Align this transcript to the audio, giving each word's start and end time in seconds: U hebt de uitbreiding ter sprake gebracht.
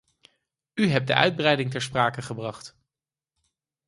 U 0.73 0.87
hebt 0.89 1.07
de 1.07 1.13
uitbreiding 1.13 1.71
ter 1.71 1.81
sprake 1.81 2.21
gebracht. 2.21 2.75